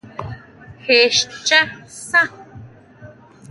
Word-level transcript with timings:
Jé 0.83 0.97
schá 1.17 1.61
sá? 2.07 2.21